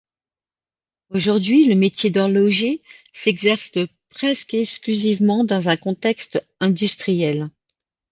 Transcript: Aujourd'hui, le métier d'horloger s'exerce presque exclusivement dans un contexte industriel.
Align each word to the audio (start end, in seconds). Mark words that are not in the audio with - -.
Aujourd'hui, 1.11 1.67
le 1.67 1.75
métier 1.75 2.09
d'horloger 2.09 2.81
s'exerce 3.13 3.69
presque 4.09 4.55
exclusivement 4.55 5.43
dans 5.43 5.69
un 5.69 5.77
contexte 5.77 6.43
industriel. 6.59 7.51